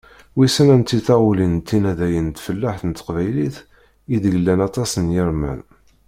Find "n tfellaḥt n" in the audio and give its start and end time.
2.31-2.91